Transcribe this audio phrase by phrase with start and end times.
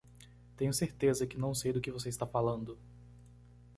[0.57, 2.75] Tenho certeza que não sei do que você está falando!